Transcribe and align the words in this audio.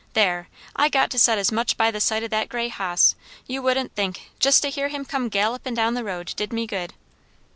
There! 0.13 0.47
I 0.75 0.89
got 0.89 1.11
to 1.11 1.19
set 1.19 1.37
as 1.37 1.51
much 1.51 1.77
by 1.77 1.91
the 1.91 2.01
sight 2.01 2.23
o' 2.23 2.27
that 2.29 2.49
grey 2.49 2.69
hoss, 2.69 3.13
you 3.45 3.61
wouldn't 3.61 3.93
think; 3.93 4.31
just 4.39 4.63
to 4.63 4.71
hear 4.71 4.87
him 4.87 5.05
come 5.05 5.29
gallopin' 5.29 5.75
down 5.75 5.93
the 5.93 6.03
road 6.03 6.33
did 6.37 6.51
me 6.51 6.65
good." 6.65 6.95